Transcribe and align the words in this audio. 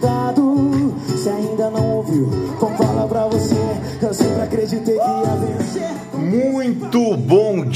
desacreditado. 0.00 0.49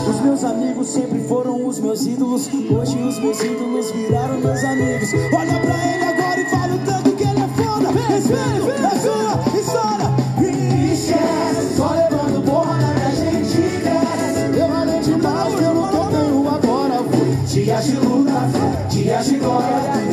Os 0.07 0.21
meus 0.21 0.43
amigos 0.43 0.87
sempre 0.89 1.21
foram 1.27 1.65
os 1.65 1.79
meus 1.79 2.05
ídolos. 2.05 2.47
Hoje 2.47 2.97
os 2.99 3.19
meus 3.19 3.43
ídolos 3.43 3.91
viraram 3.91 4.39
meus 4.39 4.63
amigos. 4.63 5.09
Olha 5.35 5.59
pra 5.59 5.95
ele 5.95 6.03
agora 6.03 6.39
e 6.39 6.45
fala 6.45 6.75
o 6.75 6.79
tanto 6.85 7.11
que 7.15 7.23
ele 7.23 7.39
é 7.39 7.47
foda. 7.47 7.89
Respeito, 8.07 8.41
é 8.41 8.61
sua 8.61 8.78
de 19.23 19.37
glória. 19.37 20.08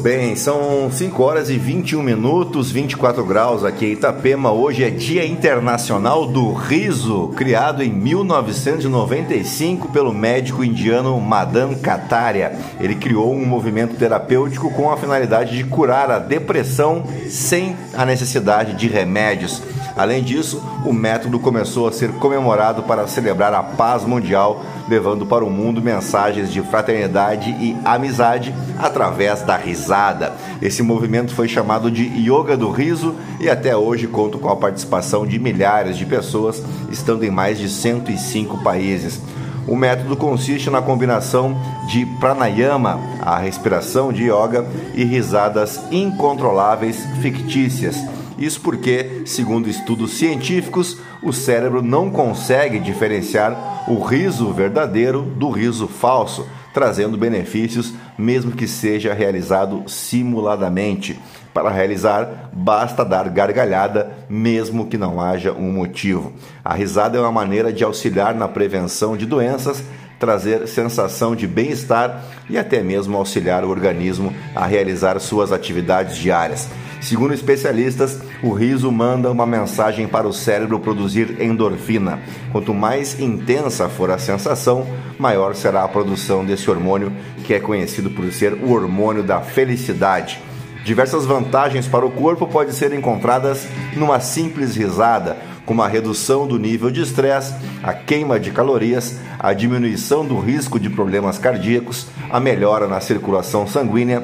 Bem, 0.00 0.34
são 0.34 0.90
5 0.90 1.22
horas 1.22 1.50
e 1.50 1.58
21 1.58 2.02
minutos, 2.02 2.70
24 2.70 3.22
graus 3.24 3.62
aqui 3.64 3.84
em 3.86 3.92
Itapema. 3.92 4.50
Hoje 4.50 4.82
é 4.82 4.88
Dia 4.88 5.26
Internacional 5.26 6.26
do 6.26 6.52
Riso, 6.54 7.28
criado 7.36 7.82
em 7.82 7.92
1995 7.92 9.90
pelo 9.90 10.14
médico 10.14 10.64
indiano 10.64 11.20
Madan 11.20 11.74
Kataria. 11.74 12.58
Ele 12.80 12.94
criou 12.94 13.34
um 13.34 13.44
movimento 13.44 13.96
terapêutico 13.96 14.70
com 14.70 14.90
a 14.90 14.96
finalidade 14.96 15.54
de 15.56 15.64
curar 15.64 16.10
a 16.10 16.18
depressão 16.18 17.04
sem 17.28 17.76
a 17.92 18.06
necessidade 18.06 18.74
de 18.74 18.88
remédios. 18.88 19.62
Além 20.00 20.22
disso, 20.22 20.62
o 20.82 20.94
método 20.94 21.38
começou 21.38 21.86
a 21.86 21.92
ser 21.92 22.10
comemorado 22.12 22.84
para 22.84 23.06
celebrar 23.06 23.52
a 23.52 23.62
paz 23.62 24.02
mundial, 24.02 24.64
levando 24.88 25.26
para 25.26 25.44
o 25.44 25.50
mundo 25.50 25.82
mensagens 25.82 26.50
de 26.50 26.62
fraternidade 26.62 27.50
e 27.50 27.76
amizade 27.84 28.54
através 28.78 29.42
da 29.42 29.58
risada. 29.58 30.32
Esse 30.62 30.82
movimento 30.82 31.34
foi 31.34 31.48
chamado 31.48 31.90
de 31.90 32.04
Yoga 32.04 32.56
do 32.56 32.70
Riso 32.70 33.14
e 33.38 33.50
até 33.50 33.76
hoje 33.76 34.06
conta 34.06 34.38
com 34.38 34.48
a 34.48 34.56
participação 34.56 35.26
de 35.26 35.38
milhares 35.38 35.98
de 35.98 36.06
pessoas, 36.06 36.62
estando 36.90 37.22
em 37.22 37.30
mais 37.30 37.58
de 37.58 37.68
105 37.68 38.56
países. 38.64 39.20
O 39.68 39.76
método 39.76 40.16
consiste 40.16 40.70
na 40.70 40.80
combinação 40.80 41.54
de 41.86 42.06
pranayama, 42.18 42.98
a 43.20 43.36
respiração 43.36 44.10
de 44.10 44.30
yoga, 44.30 44.66
e 44.94 45.04
risadas 45.04 45.78
incontroláveis 45.92 47.04
fictícias. 47.20 47.98
Isso 48.40 48.62
porque, 48.62 49.22
segundo 49.26 49.68
estudos 49.68 50.12
científicos, 50.12 50.98
o 51.22 51.30
cérebro 51.30 51.82
não 51.82 52.10
consegue 52.10 52.80
diferenciar 52.80 53.84
o 53.86 54.02
riso 54.02 54.50
verdadeiro 54.50 55.20
do 55.20 55.50
riso 55.50 55.86
falso, 55.86 56.48
trazendo 56.72 57.18
benefícios 57.18 57.92
mesmo 58.16 58.52
que 58.52 58.66
seja 58.66 59.12
realizado 59.12 59.82
simuladamente. 59.86 61.20
Para 61.52 61.68
realizar, 61.68 62.50
basta 62.52 63.04
dar 63.04 63.28
gargalhada, 63.28 64.10
mesmo 64.28 64.86
que 64.86 64.96
não 64.96 65.20
haja 65.20 65.52
um 65.52 65.72
motivo. 65.72 66.32
A 66.64 66.74
risada 66.74 67.18
é 67.18 67.20
uma 67.20 67.32
maneira 67.32 67.72
de 67.72 67.82
auxiliar 67.82 68.34
na 68.34 68.46
prevenção 68.46 69.16
de 69.16 69.26
doenças, 69.26 69.82
trazer 70.18 70.68
sensação 70.68 71.34
de 71.34 71.46
bem-estar 71.46 72.22
e 72.48 72.56
até 72.56 72.82
mesmo 72.82 73.16
auxiliar 73.16 73.64
o 73.64 73.70
organismo 73.70 74.32
a 74.54 74.64
realizar 74.66 75.18
suas 75.18 75.50
atividades 75.50 76.16
diárias. 76.16 76.68
Segundo 77.00 77.32
especialistas, 77.32 78.20
o 78.42 78.52
riso 78.52 78.92
manda 78.92 79.30
uma 79.30 79.46
mensagem 79.46 80.06
para 80.06 80.28
o 80.28 80.32
cérebro 80.32 80.78
produzir 80.78 81.40
endorfina. 81.40 82.20
Quanto 82.52 82.74
mais 82.74 83.18
intensa 83.18 83.88
for 83.88 84.10
a 84.10 84.18
sensação, 84.18 84.86
maior 85.18 85.54
será 85.54 85.82
a 85.82 85.88
produção 85.88 86.44
desse 86.44 86.70
hormônio, 86.70 87.10
que 87.44 87.54
é 87.54 87.60
conhecido 87.60 88.10
por 88.10 88.30
ser 88.30 88.52
o 88.52 88.72
hormônio 88.72 89.22
da 89.22 89.40
felicidade. 89.40 90.40
Diversas 90.84 91.24
vantagens 91.24 91.88
para 91.88 92.06
o 92.06 92.10
corpo 92.10 92.46
podem 92.46 92.72
ser 92.72 92.92
encontradas 92.92 93.66
numa 93.96 94.20
simples 94.20 94.76
risada, 94.76 95.36
como 95.64 95.82
a 95.82 95.88
redução 95.88 96.46
do 96.46 96.58
nível 96.58 96.90
de 96.90 97.00
estresse, 97.00 97.54
a 97.82 97.92
queima 97.92 98.40
de 98.40 98.50
calorias, 98.50 99.20
a 99.38 99.52
diminuição 99.52 100.24
do 100.24 100.38
risco 100.38 100.80
de 100.80 100.90
problemas 100.90 101.38
cardíacos, 101.38 102.08
a 102.30 102.40
melhora 102.40 102.88
na 102.88 103.00
circulação 103.00 103.66
sanguínea, 103.66 104.22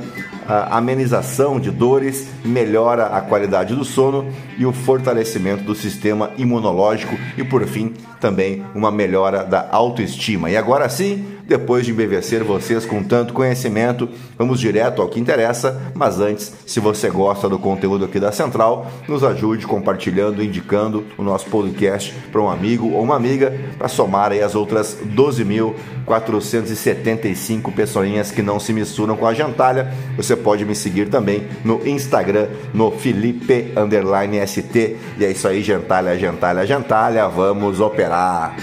a 0.48 0.76
amenização 0.76 1.58
de 1.58 1.70
dores, 1.70 2.28
melhora 2.44 3.06
a 3.06 3.20
qualidade 3.20 3.74
do 3.74 3.84
sono 3.84 4.26
e 4.58 4.64
o 4.64 4.72
fortalecimento 4.72 5.64
do 5.64 5.74
sistema 5.74 6.30
imunológico 6.36 7.16
e, 7.36 7.44
por 7.44 7.64
fim, 7.66 7.94
também 8.20 8.64
uma 8.74 8.90
melhora 8.90 9.44
da 9.44 9.68
autoestima. 9.70 10.50
E 10.50 10.56
agora 10.56 10.88
sim, 10.88 11.35
depois 11.46 11.86
de 11.86 11.92
embevecer 11.92 12.42
vocês 12.42 12.84
com 12.84 13.00
tanto 13.02 13.32
conhecimento, 13.32 14.08
vamos 14.36 14.60
direto 14.60 15.00
ao 15.00 15.08
que 15.08 15.20
interessa. 15.20 15.80
Mas 15.94 16.20
antes, 16.20 16.52
se 16.66 16.80
você 16.80 17.08
gosta 17.08 17.48
do 17.48 17.58
conteúdo 17.58 18.04
aqui 18.04 18.20
da 18.20 18.32
Central, 18.32 18.90
nos 19.08 19.24
ajude 19.24 19.66
compartilhando, 19.66 20.42
indicando 20.42 21.04
o 21.16 21.22
nosso 21.22 21.46
podcast 21.46 22.12
para 22.32 22.40
um 22.40 22.50
amigo 22.50 22.90
ou 22.92 23.02
uma 23.02 23.14
amiga 23.16 23.58
para 23.78 23.88
somar 23.88 24.32
aí 24.32 24.42
as 24.42 24.54
outras 24.54 24.98
12.475 25.14 27.72
pessoinhas 27.72 28.30
que 28.30 28.42
não 28.42 28.58
se 28.58 28.72
misturam 28.72 29.14
com 29.16 29.26
a 29.26 29.34
gentalha. 29.34 29.92
Você 30.16 30.34
pode 30.34 30.64
me 30.64 30.74
seguir 30.74 31.08
também 31.08 31.46
no 31.64 31.86
Instagram, 31.86 32.48
no 32.74 32.90
Felipe 32.90 33.72
Underline 33.76 34.44
ST. 34.46 34.96
E 35.18 35.24
é 35.24 35.30
isso 35.30 35.46
aí, 35.46 35.62
gentalha, 35.62 36.18
gentalha, 36.18 36.66
gentalha. 36.66 37.28
Vamos 37.28 37.80
operar. 37.80 38.56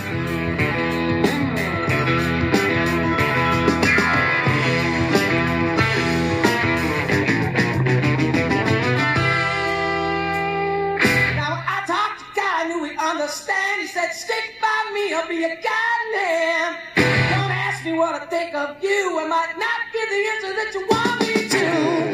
Your 15.44 15.58
guide 15.58 16.08
man. 16.16 16.78
Don't 16.96 17.52
ask 17.52 17.84
me 17.84 17.92
what 18.00 18.16
I 18.16 18.26
think 18.28 18.56
of 18.56 18.82
you. 18.82 19.20
I 19.20 19.28
might 19.28 19.54
not 19.58 19.80
give 19.92 20.10
the 20.10 20.22
answer 20.32 20.54
that 20.56 20.72
you 20.74 20.88
want 20.88 21.20
me 21.20 21.50
to. 21.50 22.13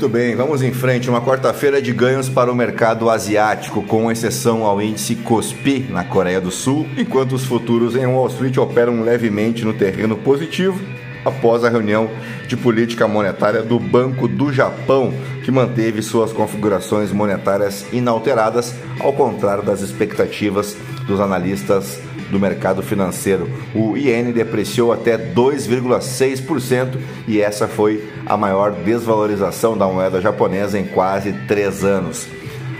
Muito 0.00 0.14
bem, 0.14 0.34
vamos 0.34 0.62
em 0.62 0.72
frente. 0.72 1.10
Uma 1.10 1.20
quarta-feira 1.20 1.82
de 1.82 1.92
ganhos 1.92 2.26
para 2.26 2.50
o 2.50 2.54
mercado 2.54 3.10
asiático, 3.10 3.82
com 3.82 4.10
exceção 4.10 4.64
ao 4.64 4.80
índice 4.80 5.14
Kospi 5.14 5.80
na 5.90 6.02
Coreia 6.02 6.40
do 6.40 6.50
Sul, 6.50 6.86
enquanto 6.96 7.34
os 7.34 7.44
futuros 7.44 7.94
em 7.94 8.06
Wall 8.06 8.28
Street 8.28 8.56
operam 8.56 9.02
levemente 9.02 9.62
no 9.62 9.74
terreno 9.74 10.16
positivo 10.16 10.80
após 11.22 11.64
a 11.64 11.68
reunião 11.68 12.08
de 12.48 12.56
política 12.56 13.06
monetária 13.06 13.62
do 13.62 13.78
Banco 13.78 14.26
do 14.26 14.50
Japão, 14.50 15.12
que 15.44 15.50
manteve 15.50 16.00
suas 16.00 16.32
configurações 16.32 17.12
monetárias 17.12 17.84
inalteradas, 17.92 18.74
ao 19.00 19.12
contrário 19.12 19.62
das 19.62 19.82
expectativas 19.82 20.78
dos 21.06 21.20
analistas 21.20 22.00
do 22.30 22.38
mercado 22.38 22.82
financeiro. 22.82 23.48
O 23.74 23.96
iene 23.96 24.32
depreciou 24.32 24.92
até 24.92 25.18
2,6% 25.18 26.98
e 27.26 27.40
essa 27.40 27.66
foi 27.66 28.08
a 28.24 28.36
maior 28.36 28.72
desvalorização 28.72 29.76
da 29.76 29.86
moeda 29.86 30.20
japonesa 30.20 30.78
em 30.78 30.84
quase 30.84 31.32
três 31.46 31.84
anos. 31.84 32.26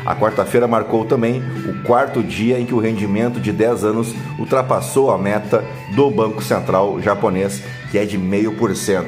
A 0.05 0.14
quarta-feira 0.17 0.67
marcou 0.67 1.05
também 1.05 1.43
o 1.69 1.82
quarto 1.82 2.23
dia 2.23 2.58
em 2.58 2.64
que 2.64 2.75
o 2.75 2.79
rendimento 2.79 3.38
de 3.38 3.52
10 3.52 3.85
anos 3.85 4.14
ultrapassou 4.38 5.11
a 5.11 5.19
meta 5.19 5.64
do 5.94 6.11
Banco 6.11 6.43
Central 6.43 7.00
japonês, 7.02 7.62
que 7.91 7.99
é 7.99 8.05
de 8.05 8.19
0,5%. 8.19 9.06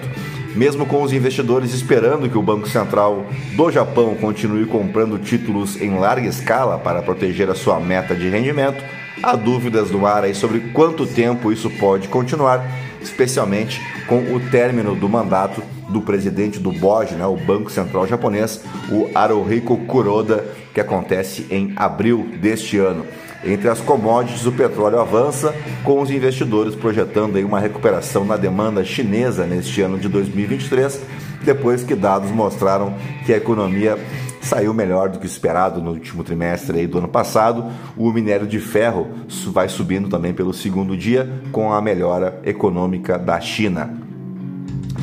Mesmo 0.55 0.85
com 0.85 1.03
os 1.03 1.15
investidores 1.15 1.73
esperando 1.73 2.29
que 2.29 2.37
o 2.37 2.43
Banco 2.43 2.69
Central 2.69 3.25
do 3.57 3.71
Japão 3.71 4.15
continue 4.15 4.67
comprando 4.67 5.19
títulos 5.19 5.81
em 5.81 5.99
larga 5.99 6.29
escala 6.29 6.79
para 6.79 7.01
proteger 7.01 7.49
a 7.49 7.55
sua 7.55 7.81
meta 7.81 8.15
de 8.15 8.29
rendimento, 8.29 8.85
há 9.23 9.35
dúvidas 9.35 9.91
no 9.91 10.07
ar 10.07 10.25
aí 10.25 10.35
sobre 10.35 10.61
quanto 10.73 11.07
tempo 11.07 11.53
isso 11.53 11.69
pode 11.71 12.09
continuar, 12.09 12.65
especialmente 13.01 13.81
com 14.07 14.35
o 14.35 14.41
término 14.51 14.95
do 14.95 15.09
mandato 15.09 15.63
do 15.89 16.01
presidente 16.01 16.59
do 16.59 16.73
BOJ, 16.73 17.13
né, 17.13 17.27
o 17.27 17.37
Banco 17.37 17.71
Central 17.71 18.07
Japonês, 18.07 18.63
o 18.91 19.11
Haruhiko 19.15 19.77
Kuroda, 19.87 20.45
que 20.73 20.81
acontece 20.81 21.47
em 21.51 21.73
abril 21.77 22.29
deste 22.41 22.79
ano. 22.79 23.07
Entre 23.45 23.69
as 23.69 23.81
commodities, 23.81 24.47
o 24.47 24.53
petróleo 24.53 25.01
avança, 25.01 25.55
com 25.83 26.01
os 26.01 26.11
investidores 26.11 26.75
projetando 26.75 27.37
aí 27.37 27.45
uma 27.45 27.59
recuperação 27.59 28.25
na 28.25 28.37
demanda 28.37 28.85
chinesa 28.85 29.45
neste 29.45 29.81
ano 29.83 29.99
de 29.99 30.09
2023, 30.09 31.01
depois 31.43 31.83
que 31.83 31.95
dados 31.95 32.31
mostraram 32.31 32.95
que 33.27 33.33
a 33.33 33.37
economia 33.37 33.99
saiu 34.43 34.75
melhor 34.75 35.09
do 35.09 35.19
que 35.19 35.27
esperado 35.27 35.81
no 35.81 35.93
último 35.93 36.23
trimestre 36.23 36.87
do 36.87 36.99
ano 36.99 37.09
passado. 37.09 37.65
O 37.97 38.13
minério 38.13 38.47
de 38.47 38.59
ferro 38.59 39.09
vai 39.47 39.69
subindo 39.69 40.09
também 40.09 40.35
pelo 40.35 40.53
segundo 40.53 40.97
dia 40.97 41.31
com 41.51 41.73
a 41.73 41.81
melhora 41.81 42.41
econômica 42.45 43.19
da 43.19 43.41
China. 43.41 43.99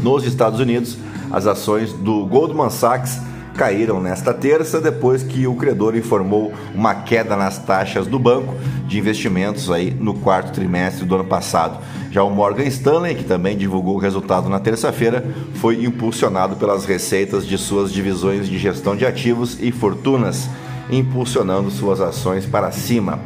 Nos 0.03 0.25
Estados 0.25 0.59
Unidos, 0.59 0.97
as 1.31 1.47
ações 1.47 1.93
do 1.93 2.25
Goldman 2.25 2.69
Sachs 2.69 3.19
caíram 3.55 4.01
nesta 4.01 4.33
terça 4.33 4.79
depois 4.79 5.23
que 5.23 5.45
o 5.45 5.55
credor 5.55 5.95
informou 5.95 6.53
uma 6.73 6.95
queda 6.95 7.35
nas 7.35 7.57
taxas 7.57 8.07
do 8.07 8.17
banco 8.17 8.55
de 8.87 8.97
investimentos 8.97 9.69
aí 9.69 9.91
no 9.91 10.13
quarto 10.13 10.53
trimestre 10.53 11.05
do 11.05 11.15
ano 11.15 11.25
passado. 11.25 11.77
Já 12.11 12.23
o 12.23 12.29
Morgan 12.29 12.63
Stanley, 12.65 13.15
que 13.15 13.23
também 13.23 13.55
divulgou 13.55 13.95
o 13.95 13.99
resultado 13.99 14.49
na 14.49 14.59
terça-feira, 14.59 15.23
foi 15.55 15.83
impulsionado 15.83 16.55
pelas 16.55 16.85
receitas 16.85 17.45
de 17.45 17.57
suas 17.57 17.91
divisões 17.91 18.49
de 18.49 18.57
gestão 18.57 18.95
de 18.95 19.05
ativos 19.05 19.57
e 19.61 19.71
fortunas, 19.71 20.49
impulsionando 20.89 21.69
suas 21.69 22.01
ações 22.01 22.45
para 22.47 22.71
cima. 22.71 23.19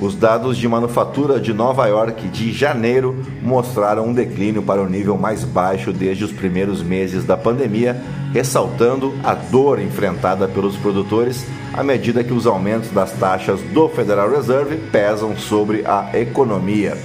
Os 0.00 0.14
dados 0.14 0.56
de 0.56 0.68
manufatura 0.68 1.40
de 1.40 1.52
Nova 1.52 1.86
York 1.86 2.28
de 2.28 2.52
janeiro 2.52 3.16
mostraram 3.42 4.06
um 4.06 4.12
declínio 4.14 4.62
para 4.62 4.80
o 4.80 4.88
nível 4.88 5.18
mais 5.18 5.42
baixo 5.42 5.92
desde 5.92 6.24
os 6.24 6.30
primeiros 6.30 6.82
meses 6.82 7.24
da 7.24 7.36
pandemia, 7.36 8.00
ressaltando 8.32 9.12
a 9.24 9.34
dor 9.34 9.80
enfrentada 9.80 10.46
pelos 10.46 10.76
produtores 10.76 11.44
à 11.74 11.82
medida 11.82 12.22
que 12.22 12.32
os 12.32 12.46
aumentos 12.46 12.90
das 12.90 13.12
taxas 13.12 13.60
do 13.74 13.88
Federal 13.88 14.30
Reserve 14.30 14.76
pesam 14.92 15.36
sobre 15.36 15.84
a 15.84 16.10
economia. 16.14 16.96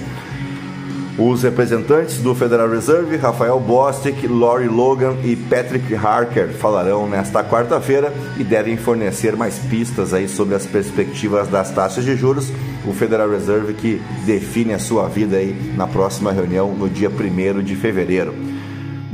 Os 1.16 1.44
representantes 1.44 2.18
do 2.18 2.34
Federal 2.34 2.68
Reserve, 2.68 3.16
Rafael 3.16 3.60
Bostic, 3.60 4.26
Lori 4.26 4.66
Logan 4.66 5.14
e 5.22 5.36
Patrick 5.36 5.94
Harker, 5.94 6.48
falarão 6.48 7.08
nesta 7.08 7.44
quarta-feira 7.44 8.12
e 8.36 8.42
devem 8.42 8.76
fornecer 8.76 9.36
mais 9.36 9.56
pistas 9.56 10.12
aí 10.12 10.28
sobre 10.28 10.56
as 10.56 10.66
perspectivas 10.66 11.46
das 11.46 11.70
taxas 11.70 12.04
de 12.04 12.16
juros. 12.16 12.50
O 12.84 12.92
Federal 12.92 13.30
Reserve 13.30 13.74
que 13.74 14.02
define 14.26 14.74
a 14.74 14.78
sua 14.80 15.06
vida 15.06 15.36
aí 15.36 15.54
na 15.76 15.86
próxima 15.86 16.32
reunião 16.32 16.74
no 16.74 16.90
dia 16.90 17.08
1 17.08 17.62
de 17.62 17.76
fevereiro. 17.76 18.53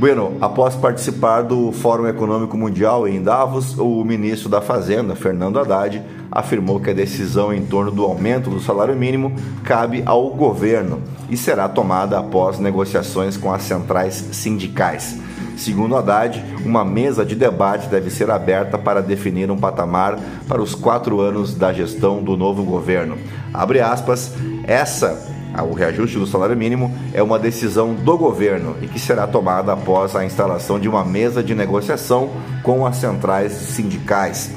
Bueno, 0.01 0.35
após 0.41 0.73
participar 0.73 1.43
do 1.43 1.71
Fórum 1.71 2.07
Econômico 2.07 2.57
Mundial 2.57 3.07
em 3.07 3.21
Davos, 3.21 3.77
o 3.77 4.03
ministro 4.03 4.49
da 4.49 4.59
Fazenda, 4.59 5.15
Fernando 5.15 5.59
Haddad, 5.59 6.01
afirmou 6.31 6.79
que 6.79 6.89
a 6.89 6.93
decisão 6.93 7.53
em 7.53 7.63
torno 7.63 7.91
do 7.91 8.03
aumento 8.03 8.49
do 8.49 8.59
salário 8.59 8.95
mínimo 8.95 9.31
cabe 9.63 10.01
ao 10.03 10.31
governo 10.31 11.03
e 11.29 11.37
será 11.37 11.69
tomada 11.69 12.17
após 12.17 12.57
negociações 12.57 13.37
com 13.37 13.53
as 13.53 13.61
centrais 13.61 14.15
sindicais. 14.31 15.19
Segundo 15.55 15.95
Haddad, 15.95 16.43
uma 16.65 16.83
mesa 16.83 17.23
de 17.23 17.35
debate 17.35 17.87
deve 17.87 18.09
ser 18.09 18.31
aberta 18.31 18.79
para 18.79 19.03
definir 19.03 19.51
um 19.51 19.57
patamar 19.57 20.17
para 20.47 20.63
os 20.63 20.73
quatro 20.73 21.21
anos 21.21 21.53
da 21.53 21.71
gestão 21.71 22.23
do 22.23 22.35
novo 22.35 22.63
governo. 22.63 23.19
Abre 23.53 23.79
aspas, 23.79 24.33
essa 24.63 25.40
o 25.59 25.73
reajuste 25.73 26.17
do 26.17 26.25
salário 26.25 26.55
mínimo 26.55 26.93
é 27.13 27.21
uma 27.21 27.37
decisão 27.37 27.93
do 27.93 28.17
governo 28.17 28.77
e 28.81 28.87
que 28.87 28.99
será 28.99 29.27
tomada 29.27 29.73
após 29.73 30.15
a 30.15 30.23
instalação 30.23 30.79
de 30.79 30.87
uma 30.87 31.03
mesa 31.03 31.43
de 31.43 31.53
negociação 31.53 32.29
com 32.63 32.85
as 32.85 32.95
centrais 32.97 33.51
sindicais. 33.51 34.51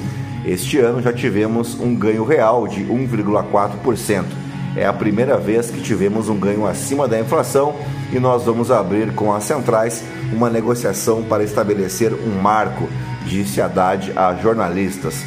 Este 0.45 0.79
ano 0.79 1.01
já 1.01 1.11
tivemos 1.11 1.79
um 1.79 1.95
ganho 1.95 2.23
real 2.23 2.67
de 2.67 2.85
1,4%. 2.85 4.23
É 4.77 4.85
a 4.85 4.93
primeira 4.93 5.37
vez 5.37 5.69
que 5.69 5.81
tivemos 5.81 6.29
um 6.29 6.37
ganho 6.37 6.65
acima 6.65 7.07
da 7.07 7.19
inflação 7.19 7.75
e 8.11 8.19
nós 8.19 8.43
vamos 8.43 8.71
abrir 8.71 9.13
com 9.13 9.33
as 9.33 9.43
centrais 9.43 10.03
uma 10.31 10.49
negociação 10.49 11.23
para 11.23 11.43
estabelecer 11.43 12.13
um 12.13 12.41
marco, 12.41 12.87
disse 13.25 13.61
Haddad 13.61 14.11
a 14.15 14.35
jornalistas. 14.35 15.23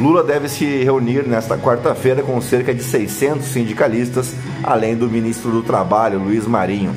Lula 0.00 0.24
deve 0.24 0.48
se 0.48 0.64
reunir 0.82 1.28
nesta 1.28 1.58
quarta-feira 1.58 2.22
com 2.22 2.40
cerca 2.40 2.72
de 2.72 2.82
600 2.82 3.44
sindicalistas, 3.46 4.34
além 4.62 4.96
do 4.96 5.08
ministro 5.08 5.50
do 5.50 5.62
Trabalho, 5.62 6.18
Luiz 6.18 6.46
Marinho. 6.46 6.94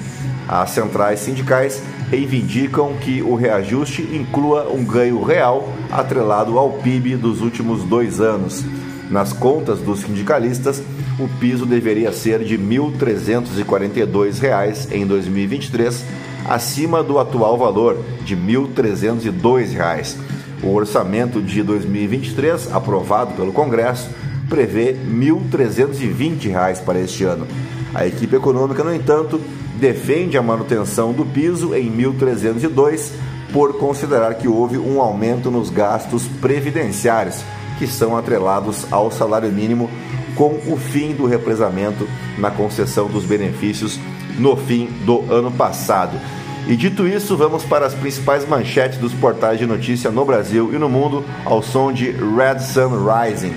As 0.48 0.70
centrais 0.72 1.20
sindicais 1.20 1.84
reivindicam 2.10 2.94
que 3.00 3.22
o 3.22 3.36
reajuste 3.36 4.02
inclua 4.02 4.70
um 4.70 4.84
ganho 4.84 5.24
real 5.24 5.70
atrelado 5.92 6.58
ao 6.60 6.74
PIB 6.74 7.16
dos 7.16 7.42
últimos 7.42 7.84
dois 7.84 8.22
anos. 8.22 8.64
Nas 9.10 9.34
contas 9.34 9.80
dos 9.80 10.02
sindicalistas, 10.02 10.84
o 11.20 11.28
piso 11.40 11.66
deveria 11.66 12.12
ser 12.12 12.44
de 12.44 12.56
R$ 12.56 12.64
1.342 12.64 14.92
em 14.92 15.06
2023, 15.06 16.04
acima 16.50 17.04
do 17.04 17.20
atual 17.20 17.58
valor 17.58 17.98
de 18.26 18.36
R$ 18.36 18.42
1.302. 18.42 20.18
O 20.64 20.74
orçamento 20.74 21.42
de 21.42 21.62
2023, 21.62 22.72
aprovado 22.72 23.34
pelo 23.34 23.52
Congresso, 23.52 24.10
prevê 24.54 24.92
R$ 24.92 25.00
1.320 25.12 26.84
para 26.84 27.00
este 27.00 27.24
ano. 27.24 27.48
A 27.92 28.06
equipe 28.06 28.36
econômica, 28.36 28.84
no 28.84 28.94
entanto, 28.94 29.42
defende 29.80 30.38
a 30.38 30.44
manutenção 30.44 31.12
do 31.12 31.26
piso 31.26 31.74
em 31.74 31.92
1.302 31.92 33.14
por 33.52 33.80
considerar 33.80 34.36
que 34.36 34.48
houve 34.48 34.78
um 34.78 35.02
aumento 35.02 35.50
nos 35.50 35.72
gastos 35.72 36.28
previdenciários, 36.40 37.44
que 37.80 37.88
são 37.88 38.16
atrelados 38.16 38.86
ao 38.92 39.10
salário 39.10 39.52
mínimo 39.52 39.90
com 40.36 40.60
o 40.68 40.78
fim 40.78 41.14
do 41.14 41.26
represamento 41.26 42.08
na 42.38 42.52
concessão 42.52 43.08
dos 43.08 43.26
benefícios 43.26 44.00
no 44.38 44.56
fim 44.56 44.86
do 45.04 45.34
ano 45.34 45.52
passado. 45.52 46.16
E 46.68 46.76
dito 46.78 47.08
isso, 47.08 47.36
vamos 47.36 47.64
para 47.64 47.86
as 47.86 47.94
principais 47.94 48.48
manchetes 48.48 48.98
dos 48.98 49.14
portais 49.14 49.60
de 49.60 49.66
notícia 49.66 50.10
no 50.10 50.24
Brasil 50.24 50.74
e 50.74 50.78
no 50.78 50.88
mundo 50.88 51.26
ao 51.44 51.62
som 51.62 51.92
de 51.92 52.12
Red 52.12 52.60
Sun 52.60 53.06
Rising. 53.06 53.54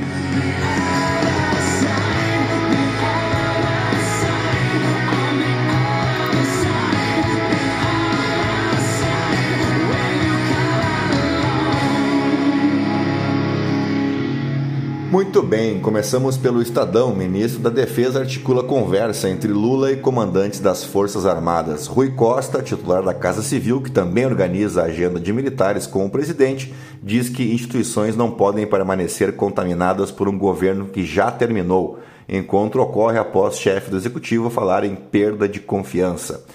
Muito 15.37 15.49
bem, 15.50 15.78
começamos 15.81 16.38
pelo 16.38 16.62
Estadão. 16.62 17.14
Ministro 17.14 17.61
da 17.61 17.69
Defesa 17.69 18.21
articula 18.21 18.64
conversa 18.64 19.28
entre 19.28 19.52
Lula 19.52 19.93
e 19.93 19.97
comandantes 19.99 20.61
das 20.61 20.83
Forças 20.83 21.26
Armadas. 21.26 21.87
Rui 21.87 22.12
Costa, 22.12 22.62
titular 22.62 23.02
da 23.02 23.12
Casa 23.12 23.43
Civil, 23.43 23.83
que 23.83 23.90
também 23.90 24.25
organiza 24.25 24.81
a 24.81 24.87
agenda 24.87 25.21
de 25.21 25.35
militares 25.35 25.87
com 25.87 26.07
o 26.07 26.11
presidente, 26.11 26.73
diz 27.02 27.28
que 27.28 27.52
instituições 27.52 28.16
não 28.16 28.31
podem 28.31 28.66
permanecer 28.66 29.37
contaminadas 29.37 30.11
por 30.11 30.26
um 30.26 30.38
governo 30.38 30.87
que 30.87 31.05
já 31.05 31.31
terminou. 31.31 31.99
Encontro 32.26 32.81
ocorre 32.81 33.19
após 33.19 33.59
chefe 33.59 33.90
do 33.90 33.99
executivo 33.99 34.49
falar 34.49 34.85
em 34.85 34.97
perda 34.97 35.47
de 35.47 35.61
confiança. 35.61 36.47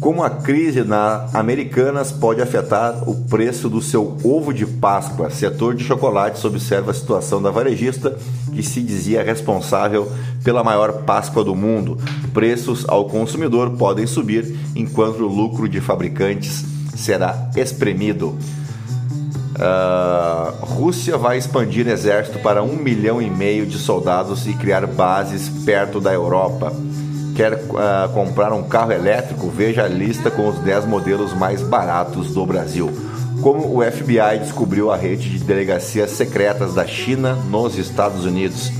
Como 0.00 0.22
a 0.22 0.30
crise 0.30 0.84
na 0.84 1.28
Americanas 1.34 2.12
pode 2.12 2.40
afetar 2.40 3.08
o 3.08 3.16
preço 3.24 3.68
do 3.68 3.82
seu 3.82 4.16
ovo 4.22 4.54
de 4.54 4.64
Páscoa? 4.64 5.28
Setor 5.28 5.74
de 5.74 5.82
chocolates 5.82 6.44
observa 6.44 6.92
a 6.92 6.94
situação 6.94 7.42
da 7.42 7.50
varejista 7.50 8.16
que 8.54 8.62
se 8.62 8.80
dizia 8.80 9.24
responsável 9.24 10.10
pela 10.44 10.62
maior 10.62 11.02
Páscoa 11.02 11.42
do 11.42 11.54
mundo. 11.56 11.98
Preços 12.32 12.84
ao 12.88 13.06
consumidor 13.06 13.70
podem 13.72 14.06
subir 14.06 14.56
enquanto 14.76 15.24
o 15.24 15.26
lucro 15.28 15.68
de 15.68 15.80
fabricantes 15.80 16.64
será 16.94 17.50
espremido. 17.56 18.38
Uh, 19.58 20.64
Rússia 20.64 21.18
vai 21.18 21.38
expandir 21.38 21.88
exército 21.88 22.38
para 22.38 22.62
um 22.62 22.76
milhão 22.76 23.20
e 23.20 23.28
meio 23.28 23.66
de 23.66 23.76
soldados 23.76 24.46
e 24.46 24.54
criar 24.54 24.86
bases 24.86 25.48
perto 25.64 26.00
da 26.00 26.14
Europa 26.14 26.72
quer 27.38 27.54
uh, 27.54 28.12
comprar 28.12 28.52
um 28.52 28.64
carro 28.64 28.90
elétrico, 28.90 29.48
veja 29.48 29.84
a 29.84 29.88
lista 29.88 30.28
com 30.28 30.48
os 30.48 30.58
10 30.58 30.86
modelos 30.86 31.32
mais 31.32 31.62
baratos 31.62 32.34
do 32.34 32.44
Brasil. 32.44 32.90
Como 33.40 33.78
o 33.78 33.80
FBI 33.80 34.40
descobriu 34.40 34.90
a 34.90 34.96
rede 34.96 35.30
de 35.30 35.44
delegacias 35.44 36.10
secretas 36.10 36.74
da 36.74 36.84
China 36.84 37.34
nos 37.48 37.78
Estados 37.78 38.24
Unidos. 38.24 38.72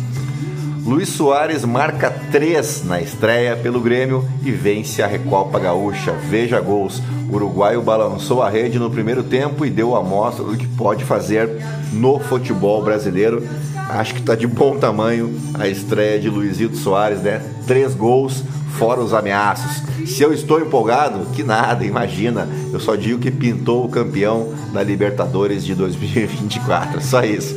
Luiz 0.84 1.08
Soares 1.10 1.64
marca 1.64 2.12
3 2.32 2.82
na 2.84 3.00
estreia 3.00 3.54
pelo 3.54 3.80
Grêmio 3.80 4.28
e 4.42 4.50
vence 4.50 5.04
a 5.04 5.06
Recopa 5.06 5.60
Gaúcha. 5.60 6.10
Veja 6.28 6.60
gols. 6.60 7.00
O 7.30 7.36
uruguaio 7.36 7.80
balançou 7.80 8.42
a 8.42 8.50
rede 8.50 8.76
no 8.76 8.90
primeiro 8.90 9.22
tempo 9.22 9.64
e 9.64 9.70
deu 9.70 9.94
a 9.94 10.02
mostra 10.02 10.44
do 10.44 10.56
que 10.56 10.66
pode 10.66 11.04
fazer 11.04 11.48
no 11.92 12.18
futebol 12.18 12.82
brasileiro 12.82 13.46
Acho 13.88 14.14
que 14.14 14.20
está 14.20 14.34
de 14.34 14.46
bom 14.46 14.76
tamanho 14.78 15.34
a 15.54 15.66
estreia 15.66 16.20
de 16.20 16.28
Luizito 16.28 16.76
Soares, 16.76 17.20
né? 17.20 17.40
Três 17.66 17.94
gols, 17.94 18.44
fora 18.76 19.00
os 19.00 19.14
ameaços. 19.14 19.82
Se 20.06 20.22
eu 20.22 20.32
estou 20.32 20.60
empolgado, 20.60 21.26
que 21.32 21.42
nada, 21.42 21.84
imagina. 21.84 22.46
Eu 22.70 22.78
só 22.80 22.96
digo 22.96 23.18
que 23.18 23.30
pintou 23.30 23.84
o 23.84 23.88
campeão 23.88 24.52
da 24.72 24.82
Libertadores 24.82 25.64
de 25.64 25.74
2024. 25.74 27.00
Só 27.00 27.24
isso. 27.24 27.56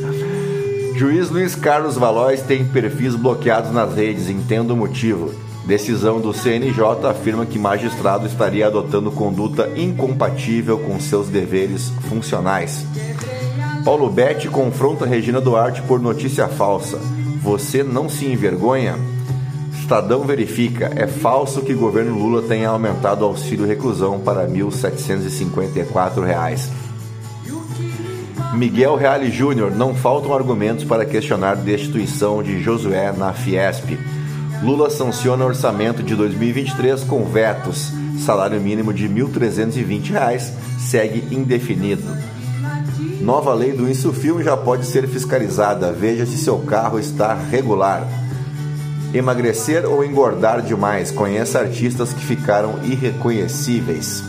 Juiz 0.96 1.30
Luiz 1.30 1.54
Carlos 1.54 1.96
Valois 1.96 2.42
tem 2.42 2.64
perfis 2.64 3.14
bloqueados 3.14 3.70
nas 3.70 3.94
redes, 3.94 4.30
entendo 4.30 4.72
o 4.72 4.76
motivo. 4.76 5.34
Decisão 5.66 6.20
do 6.20 6.32
CNJ 6.32 7.06
afirma 7.08 7.46
que 7.46 7.58
magistrado 7.58 8.26
estaria 8.26 8.66
adotando 8.66 9.12
conduta 9.12 9.70
incompatível 9.76 10.78
com 10.78 10.98
seus 10.98 11.28
deveres 11.28 11.92
funcionais. 12.08 12.84
Paulo 13.84 14.08
Betti 14.08 14.48
confronta 14.48 15.04
Regina 15.04 15.40
Duarte 15.40 15.82
por 15.82 16.00
notícia 16.00 16.46
falsa. 16.46 17.00
Você 17.42 17.82
não 17.82 18.08
se 18.08 18.26
envergonha? 18.26 18.94
Estadão 19.80 20.22
verifica, 20.22 20.92
é 20.94 21.08
falso 21.08 21.62
que 21.62 21.74
o 21.74 21.78
governo 21.78 22.16
Lula 22.16 22.42
tenha 22.42 22.68
aumentado 22.68 23.22
o 23.22 23.24
auxílio 23.24 23.66
reclusão 23.66 24.20
para 24.20 24.42
R$ 24.42 24.52
1.754. 24.52 26.70
Miguel 28.54 28.94
Reale 28.94 29.32
Júnior, 29.32 29.72
não 29.72 29.96
faltam 29.96 30.32
argumentos 30.32 30.84
para 30.84 31.04
questionar 31.04 31.56
destituição 31.56 32.40
de 32.40 32.62
Josué 32.62 33.10
na 33.10 33.32
Fiesp. 33.32 33.98
Lula 34.62 34.90
sanciona 34.90 35.44
orçamento 35.44 36.04
de 36.04 36.14
2023 36.14 37.02
com 37.02 37.24
vetos. 37.24 37.90
Salário 38.24 38.60
mínimo 38.60 38.94
de 38.94 39.08
R$ 39.08 39.24
1.320 39.24 40.52
segue 40.78 41.34
indefinido. 41.34 42.31
Nova 43.22 43.54
lei 43.54 43.72
do 43.72 43.88
Insufilme 43.88 44.42
já 44.42 44.56
pode 44.56 44.84
ser 44.84 45.06
fiscalizada. 45.06 45.92
Veja 45.92 46.26
se 46.26 46.36
seu 46.36 46.58
carro 46.58 46.98
está 46.98 47.32
regular. 47.32 48.04
Emagrecer 49.14 49.88
ou 49.88 50.04
engordar 50.04 50.60
demais. 50.60 51.12
Conheça 51.12 51.60
artistas 51.60 52.12
que 52.12 52.20
ficaram 52.20 52.82
irreconhecíveis. 52.82 54.24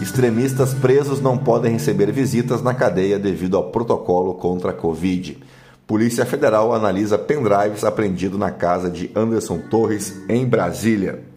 Extremistas 0.00 0.72
presos 0.72 1.20
não 1.20 1.36
podem 1.36 1.72
receber 1.72 2.12
visitas 2.12 2.62
na 2.62 2.72
cadeia 2.72 3.18
devido 3.18 3.56
ao 3.56 3.72
protocolo 3.72 4.34
contra 4.34 4.70
a 4.70 4.74
Covid. 4.74 5.36
Polícia 5.84 6.24
Federal 6.24 6.72
analisa 6.72 7.18
pendrives 7.18 7.82
apreendido 7.82 8.38
na 8.38 8.52
casa 8.52 8.88
de 8.88 9.10
Anderson 9.16 9.58
Torres, 9.68 10.22
em 10.28 10.46
Brasília. 10.46 11.29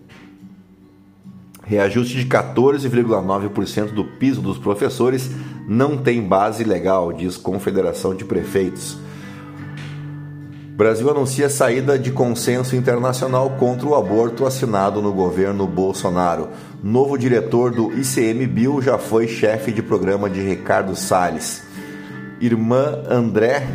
Reajuste 1.66 2.18
de 2.18 2.26
14,9% 2.26 3.94
do 3.94 4.04
piso 4.04 4.42
dos 4.42 4.58
professores 4.58 5.32
não 5.66 5.98
tem 5.98 6.22
base 6.22 6.64
legal, 6.64 7.14
diz 7.14 7.38
Confederação 7.38 8.14
de 8.14 8.26
Prefeitos. 8.26 8.98
Brasil 10.76 11.10
anuncia 11.10 11.50
saída 11.50 11.98
de 11.98 12.12
consenso 12.12 12.76
internacional 12.76 13.52
contra 13.52 13.88
o 13.88 13.96
aborto 13.96 14.46
assinado 14.46 15.02
no 15.02 15.14
governo 15.14 15.66
Bolsonaro. 15.66 16.50
Novo 16.84 17.18
diretor 17.18 17.72
do 17.72 17.94
ICMBio 17.94 18.82
já 18.82 18.98
foi 18.98 19.28
chefe 19.28 19.72
de 19.72 19.82
programa 19.82 20.30
de 20.30 20.42
Ricardo 20.42 20.96
Salles. 20.96 21.64
Irmã 22.42 23.04
André, 23.08 23.66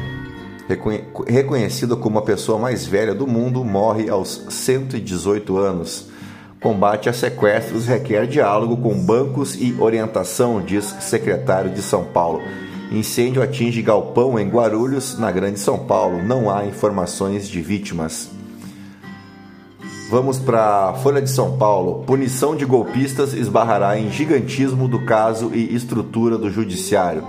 reconhecida 1.26 1.97
como 1.97 2.18
a 2.18 2.23
pessoa 2.23 2.59
mais 2.59 2.85
velha 2.85 3.14
do 3.14 3.26
mundo, 3.26 3.64
morre 3.64 4.11
aos 4.11 4.45
118 4.50 5.57
anos. 5.57 6.17
Combate 6.60 7.08
a 7.08 7.12
sequestros 7.12 7.86
requer 7.86 8.26
diálogo 8.26 8.76
com 8.76 8.92
bancos 8.98 9.54
e 9.54 9.76
orientação, 9.78 10.60
diz 10.60 10.84
secretário 11.00 11.70
de 11.70 11.80
São 11.80 12.04
Paulo. 12.04 12.42
Incêndio 12.90 13.40
atinge 13.40 13.80
galpão 13.80 14.36
em 14.40 14.48
Guarulhos, 14.48 15.16
na 15.16 15.30
Grande 15.30 15.60
São 15.60 15.78
Paulo. 15.78 16.20
Não 16.20 16.50
há 16.50 16.64
informações 16.64 17.48
de 17.48 17.60
vítimas. 17.60 18.28
Vamos 20.10 20.40
para 20.40 20.94
Folha 20.94 21.22
de 21.22 21.30
São 21.30 21.56
Paulo. 21.56 22.02
Punição 22.04 22.56
de 22.56 22.64
golpistas 22.64 23.34
esbarrará 23.34 23.96
em 23.96 24.10
gigantismo 24.10 24.88
do 24.88 25.04
caso 25.04 25.52
e 25.54 25.72
estrutura 25.72 26.36
do 26.36 26.50
judiciário. 26.50 27.24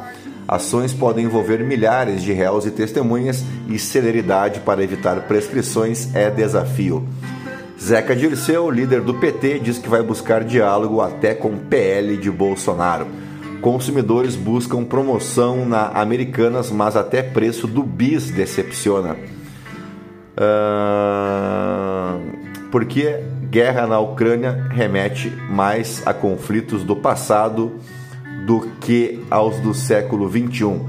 Ações 0.47 0.91
podem 0.91 1.25
envolver 1.25 1.63
milhares 1.63 2.23
de 2.23 2.33
réus 2.33 2.65
e 2.65 2.71
testemunhas 2.71 3.43
e 3.67 3.77
celeridade 3.77 4.61
para 4.61 4.83
evitar 4.83 5.27
prescrições 5.27 6.15
é 6.15 6.31
desafio. 6.31 7.07
Zeca 7.81 8.13
Dirceu, 8.13 8.69
líder 8.69 9.01
do 9.01 9.13
PT, 9.13 9.59
diz 9.59 9.77
que 9.77 9.87
vai 9.87 10.03
buscar 10.03 10.43
diálogo 10.43 10.99
até 10.99 11.33
com 11.33 11.57
PL 11.57 12.17
de 12.17 12.29
Bolsonaro. 12.29 13.07
Consumidores 13.61 14.35
buscam 14.35 14.83
promoção 14.83 15.65
na 15.65 15.87
Americanas, 15.87 16.69
mas 16.69 16.97
até 16.97 17.23
preço 17.23 17.67
do 17.67 17.81
bis 17.81 18.31
decepciona. 18.31 19.15
Uh, 20.35 22.19
porque 22.69 23.23
guerra 23.49 23.87
na 23.87 23.99
Ucrânia 23.99 24.67
remete 24.71 25.29
mais 25.49 26.05
a 26.05 26.13
conflitos 26.13 26.83
do 26.83 26.97
passado 26.97 27.79
do 28.45 28.59
que 28.81 29.23
aos 29.31 29.57
do 29.59 29.73
século 29.73 30.29
XXI. 30.29 30.81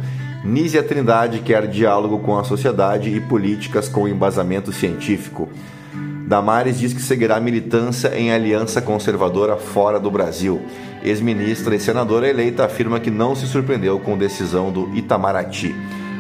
Nízia 0.45 0.83
Trindade 0.83 1.39
quer 1.41 1.69
diálogo 1.69 2.19
com 2.19 2.37
a 2.37 2.45
sociedade 2.45 3.11
e 3.11 3.21
políticas 3.21 3.89
com 3.89 4.09
embasamento 4.09 4.73
científico. 4.73 5.49
Damares 6.31 6.79
diz 6.79 6.93
que 6.93 7.03
seguirá 7.03 7.41
militância 7.41 8.17
em 8.17 8.31
aliança 8.31 8.81
conservadora 8.81 9.57
fora 9.57 9.99
do 9.99 10.09
Brasil. 10.13 10.63
Ex-ministra 11.03 11.75
e 11.75 11.81
senadora 11.81 12.29
eleita 12.29 12.65
afirma 12.65 13.01
que 13.01 13.11
não 13.11 13.35
se 13.35 13.49
surpreendeu 13.49 13.99
com 13.99 14.17
decisão 14.17 14.71
do 14.71 14.97
Itamaraty. 14.97 15.75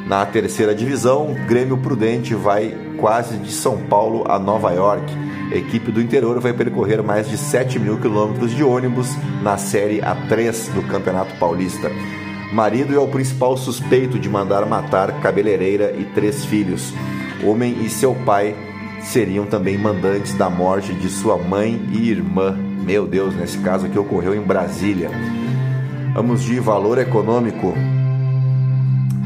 Na 0.09 0.27
terceira 0.27 0.75
divisão, 0.75 1.37
Grêmio 1.47 1.79
Prudente 1.79 2.35
vai 2.35 2.77
quase 2.99 3.37
de 3.37 3.53
São 3.53 3.79
Paulo 3.83 4.25
a 4.29 4.37
Nova 4.37 4.73
York. 4.73 5.05
A 5.53 5.55
equipe 5.55 5.93
do 5.93 6.03
interior 6.03 6.41
vai 6.41 6.53
percorrer 6.53 7.01
mais 7.05 7.29
de 7.29 7.39
7 7.39 7.79
mil 7.79 7.97
quilômetros 8.01 8.51
de 8.51 8.65
ônibus 8.65 9.11
na 9.45 9.57
Série 9.59 10.01
A3 10.01 10.73
do 10.73 10.83
Campeonato 10.89 11.37
Paulista. 11.37 11.89
Marido 12.53 12.93
é 12.97 12.99
o 12.99 13.07
principal 13.07 13.57
suspeito 13.57 14.19
de 14.19 14.29
mandar 14.29 14.67
matar 14.67 15.21
cabeleireira 15.21 15.95
e 15.97 16.05
três 16.05 16.45
filhos. 16.45 16.93
Homem 17.45 17.85
e 17.85 17.89
seu 17.89 18.13
pai 18.13 18.57
seriam 19.03 19.47
também 19.47 19.77
mandantes 19.79 20.35
da 20.35 20.49
morte 20.49 20.93
de 20.95 21.09
sua 21.09 21.37
mãe 21.37 21.81
e 21.93 22.11
irmã. 22.11 22.57
Meu 22.85 23.07
Deus, 23.07 23.35
nesse 23.35 23.59
caso 23.59 23.87
aqui 23.87 23.99
ocorreu 23.99 24.35
em 24.35 24.41
Brasília. 24.41 25.11
Vamos 26.15 26.43
de 26.43 26.59
valor 26.59 26.99
econômico. 26.99 27.75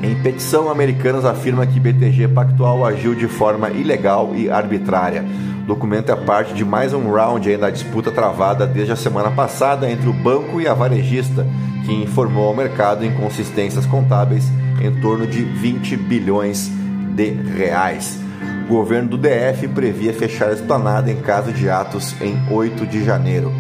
Em 0.03 0.15
petição, 0.23 0.69
americanas 0.69 1.25
afirma 1.25 1.67
que 1.67 1.81
BTG 1.81 2.29
Pactual 2.29 2.85
agiu 2.85 3.15
de 3.15 3.27
forma 3.27 3.71
ilegal 3.71 4.33
e 4.35 4.51
arbitrária. 4.51 5.25
O 5.63 5.67
documento 5.67 6.13
é 6.13 6.17
parte 6.17 6.53
de 6.53 6.63
mais 6.63 6.93
um 6.93 7.11
round 7.11 7.49
aí 7.49 7.57
na 7.57 7.71
disputa 7.71 8.11
travada 8.11 8.67
desde 8.67 8.93
a 8.93 8.97
semana 8.97 9.31
passada 9.31 9.91
entre 9.91 10.09
o 10.09 10.13
banco 10.13 10.61
e 10.61 10.69
a 10.69 10.75
varejista, 10.75 11.47
que 11.87 11.93
informou 11.93 12.49
ao 12.49 12.55
mercado 12.55 13.05
inconsistências 13.05 13.87
contábeis 13.87 14.45
em 14.83 15.01
torno 15.01 15.27
de 15.27 15.43
20 15.43 15.97
bilhões 15.97 16.71
de 17.15 17.31
reais. 17.31 18.24
O 18.65 18.67
governo 18.67 19.11
do 19.11 19.19
DF 19.19 19.69
previa 19.69 20.15
fechar 20.15 20.49
a 20.49 20.53
esplanada 20.55 21.11
em 21.11 21.17
caso 21.17 21.53
de 21.53 21.69
atos 21.69 22.15
em 22.23 22.35
8 22.51 22.87
de 22.87 23.05
janeiro. 23.05 23.53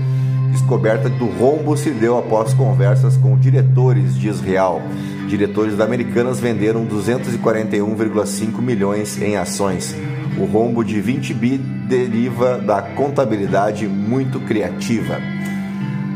Descoberta 0.50 1.10
do 1.10 1.26
rombo 1.26 1.76
se 1.76 1.90
deu 1.90 2.16
após 2.16 2.54
conversas 2.54 3.14
com 3.16 3.36
diretores 3.36 4.16
de 4.18 4.28
Israel. 4.28 4.80
Diretores 5.28 5.76
da 5.76 5.84
Americanas 5.84 6.40
venderam 6.40 6.86
241,5 6.86 8.62
milhões 8.62 9.20
em 9.20 9.36
ações. 9.36 9.94
O 10.38 10.46
rombo 10.46 10.82
de 10.82 11.00
20 11.02 11.34
bi 11.34 11.58
deriva 11.58 12.56
da 12.56 12.80
contabilidade 12.80 13.86
muito 13.86 14.40
criativa. 14.40 15.18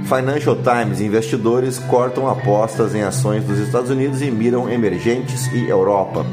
Financial 0.04 0.56
Times: 0.56 1.02
investidores 1.02 1.78
cortam 1.78 2.26
apostas 2.26 2.94
em 2.94 3.02
ações 3.02 3.44
dos 3.44 3.58
Estados 3.58 3.90
Unidos 3.90 4.22
e 4.22 4.30
miram 4.30 4.70
emergentes 4.70 5.46
e 5.52 5.68
Europa. 5.68 6.24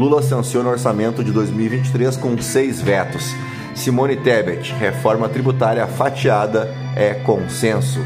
Lula 0.00 0.22
sanciona 0.22 0.70
o 0.70 0.72
orçamento 0.72 1.22
de 1.22 1.30
2023 1.30 2.16
com 2.16 2.40
seis 2.40 2.80
vetos. 2.80 3.34
Simone 3.74 4.16
Tebet: 4.16 4.72
reforma 4.72 5.28
tributária 5.28 5.86
fatiada 5.86 6.74
é 6.96 7.12
consenso. 7.12 8.00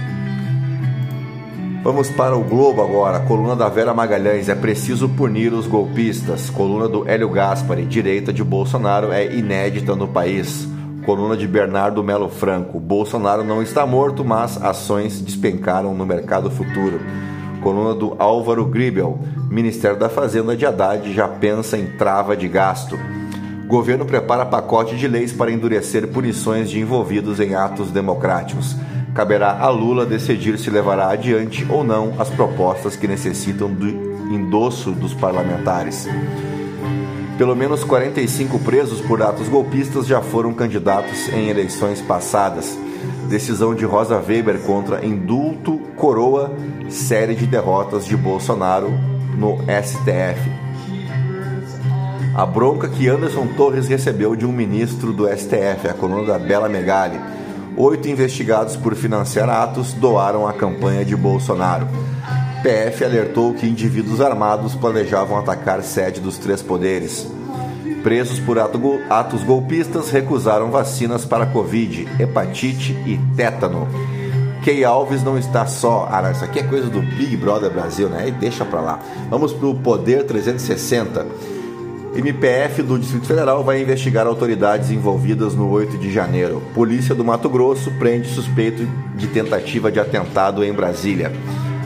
Vamos 1.85 2.11
para 2.11 2.37
o 2.37 2.43
Globo 2.43 2.83
agora. 2.83 3.21
Coluna 3.21 3.55
da 3.55 3.69
Vera 3.69 3.95
Magalhães. 3.95 4.49
É 4.49 4.57
preciso 4.57 5.09
punir 5.09 5.53
os 5.53 5.69
golpistas. 5.69 6.51
Coluna 6.51 6.89
do 6.89 7.09
Hélio 7.09 7.29
Gaspari. 7.29 7.87
Direita 7.87 8.33
de 8.33 8.43
Bolsonaro 8.43 9.13
é 9.13 9.33
inédita 9.33 9.95
no 9.95 10.09
país. 10.09 10.67
Coluna 11.07 11.37
de 11.37 11.47
Bernardo 11.47 12.03
Melo 12.03 12.29
Franco. 12.29 12.81
Bolsonaro 12.81 13.45
não 13.45 13.63
está 13.63 13.87
morto, 13.87 14.25
mas 14.25 14.61
ações 14.61 15.21
despencaram 15.21 15.95
no 15.95 16.05
mercado 16.05 16.51
futuro. 16.51 16.99
Coluna 17.63 17.95
do 17.95 18.17
Álvaro 18.19 18.65
Gribel. 18.67 19.17
Ministério 19.55 19.97
da 19.97 20.09
Fazenda 20.09 20.57
de 20.57 20.67
Haddad 20.67 21.13
já 21.13 21.29
pensa 21.29 21.79
em 21.79 21.87
trava 21.87 22.37
de 22.37 22.49
gasto. 22.49 22.99
Governo 23.69 24.05
prepara 24.05 24.45
pacote 24.45 24.97
de 24.97 25.07
leis 25.07 25.33
para 25.33 25.53
endurecer 25.53 26.09
punições 26.09 26.69
de 26.69 26.81
envolvidos 26.81 27.39
em 27.39 27.55
atos 27.55 27.93
democráticos. 27.93 28.77
Caberá 29.15 29.57
a 29.61 29.69
Lula 29.69 30.05
decidir 30.05 30.59
se 30.59 30.71
levará 30.71 31.09
adiante 31.11 31.65
ou 31.71 31.85
não 31.85 32.15
as 32.19 32.29
propostas 32.31 32.97
que 32.97 33.07
necessitam 33.07 33.73
do 33.73 33.87
endosso 34.35 34.91
dos 34.91 35.15
parlamentares. 35.15 36.09
Pelo 37.39 37.55
menos 37.55 37.85
45 37.85 38.59
presos 38.59 39.01
por 39.01 39.23
atos 39.23 39.49
golpistas 39.49 40.05
já 40.05 40.21
foram 40.21 40.53
candidatos 40.53 41.29
em 41.29 41.49
eleições 41.49 42.01
passadas. 42.01 42.77
Decisão 43.29 43.73
de 43.73 43.85
Rosa 43.85 44.17
Weber 44.21 44.59
contra 44.63 45.07
indulto 45.07 45.79
coroa 45.95 46.53
série 46.89 47.37
de 47.37 47.47
derrotas 47.47 48.05
de 48.05 48.17
Bolsonaro 48.17 49.14
no 49.37 49.59
STF. 49.83 50.51
A 52.35 52.47
bronca 52.47 52.89
que 52.89 53.09
Anderson 53.09 53.47
Torres 53.57 53.89
recebeu 53.89 54.35
de 54.35 54.45
um 54.45 54.53
ministro 54.53 55.13
do 55.13 55.29
STF, 55.29 55.89
a 55.89 55.95
coluna 55.95 56.33
da 56.33 56.39
Bela 56.39 56.69
Megali 56.69 57.19
Oito 57.77 58.09
investigados 58.09 58.77
por 58.77 58.95
financiar 58.95 59.51
atos 59.51 59.95
doaram 59.95 60.47
a 60.47 60.53
campanha 60.53 61.05
de 61.05 61.17
Bolsonaro. 61.17 61.89
PF 62.63 63.05
alertou 63.05 63.53
que 63.53 63.67
indivíduos 63.67 64.21
armados 64.21 64.77
planejavam 64.77 65.37
atacar 65.37 65.83
sede 65.83 66.21
dos 66.21 66.39
três 66.39 66.63
poderes. 66.63 67.27
Presos 68.05 68.39
por 68.39 68.61
atos 68.61 69.43
golpistas 69.43 70.11
recusaram 70.11 70.71
vacinas 70.71 71.25
para 71.25 71.47
Covid, 71.47 72.07
hepatite 72.21 72.93
e 73.05 73.19
tétano. 73.37 73.89
Key 74.65 74.83
Alves 74.83 75.23
não 75.23 75.37
está 75.37 75.67
só. 75.67 76.09
Ah, 76.11 76.23
não, 76.23 76.33
isso 76.33 76.43
aqui 76.43 76.59
é 76.59 76.63
coisa 76.63 76.89
do 76.89 77.03
Big 77.03 77.37
Brother 77.37 77.71
Brasil, 77.71 78.09
né? 78.09 78.29
E 78.29 78.31
deixa 78.31 78.65
pra 78.65 78.81
lá. 78.81 78.99
Vamos 79.29 79.53
pro 79.53 79.75
Poder 79.75 80.25
360. 80.25 81.27
MPF 82.17 82.83
do 82.83 82.99
Distrito 82.99 83.27
Federal 83.27 83.63
vai 83.63 83.83
investigar 83.83 84.27
autoridades 84.27 84.91
envolvidas 84.91 85.55
no 85.55 85.69
8 85.69 85.99
de 85.99 86.11
janeiro. 86.11 86.63
Polícia 86.75 87.15
do 87.15 87.23
Mato 87.23 87.51
Grosso 87.51 87.91
prende 87.99 88.27
suspeito 88.29 88.89
de 89.15 89.27
tentativa 89.27 89.93
de 89.93 90.01
atentado 90.01 90.65
em 90.65 90.73
Brasília. 90.73 91.31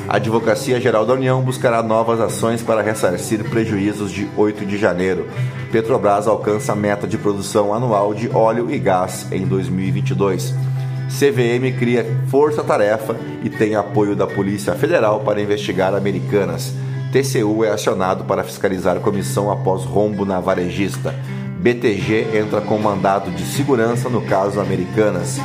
A 0.09 0.17
Advocacia 0.17 0.81
Geral 0.81 1.05
da 1.05 1.15
União 1.15 1.43
buscará 1.43 1.83
novas 1.83 2.21
ações 2.21 2.63
para 2.63 2.81
ressarcir 2.81 3.43
prejuízos 3.51 4.13
de 4.13 4.29
8 4.37 4.65
de 4.65 4.79
janeiro. 4.79 5.27
Petrobras 5.73 6.29
alcança 6.29 6.77
meta 6.77 7.09
de 7.09 7.19
produção 7.19 7.75
anual 7.75 8.15
de 8.15 8.31
óleo 8.31 8.71
e 8.71 8.79
gás 8.79 9.27
em 9.33 9.45
2022. 9.47 10.68
CVM 11.09 11.77
cria 11.79 12.07
força-tarefa 12.29 13.17
e 13.43 13.49
tem 13.49 13.75
apoio 13.75 14.15
da 14.15 14.27
Polícia 14.27 14.75
Federal 14.75 15.21
para 15.21 15.41
investigar 15.41 15.95
Americanas. 15.95 16.73
TCU 17.11 17.65
é 17.65 17.71
acionado 17.71 18.25
para 18.25 18.45
fiscalizar 18.45 19.01
comissão 19.01 19.51
após 19.51 19.85
rombo 19.85 20.27
na 20.27 20.39
varejista. 20.39 21.15
BTG 21.59 22.37
entra 22.39 22.61
com 22.61 22.79
mandado 22.79 23.31
de 23.31 23.43
segurança 23.45 24.09
no 24.09 24.21
caso 24.23 24.61
Americanas. 24.61 25.39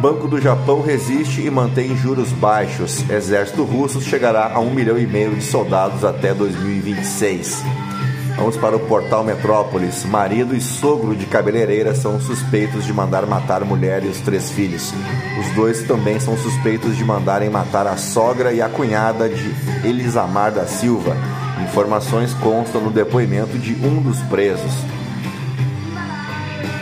Banco 0.00 0.28
do 0.28 0.40
Japão 0.40 0.80
resiste 0.80 1.40
e 1.40 1.50
mantém 1.50 1.96
juros 1.96 2.30
baixos. 2.30 3.08
Exército 3.10 3.64
russo 3.64 4.00
chegará 4.00 4.52
a 4.54 4.60
um 4.60 4.72
milhão 4.72 4.96
e 4.96 5.06
meio 5.06 5.34
de 5.34 5.42
soldados 5.42 6.04
até 6.04 6.32
2026. 6.32 7.64
Vamos 8.36 8.56
para 8.58 8.76
o 8.76 8.80
portal 8.80 9.24
Metrópolis. 9.24 10.04
Marido 10.04 10.54
e 10.54 10.60
sogro 10.60 11.16
de 11.16 11.24
cabeleireira 11.24 11.94
são 11.94 12.20
suspeitos 12.20 12.84
de 12.84 12.92
mandar 12.92 13.24
matar 13.24 13.64
mulher 13.64 14.04
e 14.04 14.08
os 14.08 14.20
três 14.20 14.50
filhos. 14.50 14.92
Os 15.40 15.54
dois 15.54 15.82
também 15.84 16.20
são 16.20 16.36
suspeitos 16.36 16.96
de 16.96 17.04
mandarem 17.04 17.48
matar 17.48 17.86
a 17.86 17.96
sogra 17.96 18.52
e 18.52 18.60
a 18.60 18.68
cunhada 18.68 19.26
de 19.28 19.54
Elisamar 19.88 20.52
da 20.52 20.66
Silva. 20.66 21.16
Informações 21.64 22.34
constam 22.34 22.82
no 22.82 22.90
depoimento 22.90 23.58
de 23.58 23.72
um 23.84 24.02
dos 24.02 24.20
presos. 24.24 24.72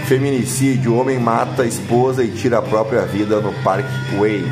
Feminicídio: 0.06 0.96
homem 0.96 1.20
mata 1.20 1.62
a 1.62 1.66
esposa 1.66 2.24
e 2.24 2.32
tira 2.32 2.58
a 2.58 2.62
própria 2.62 3.02
vida 3.02 3.40
no 3.40 3.52
Parkway, 3.62 4.44